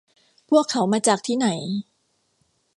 [0.49, 1.47] พวกเขามาจากที่ไหน